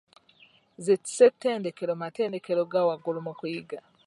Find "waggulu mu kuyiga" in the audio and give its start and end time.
2.87-3.79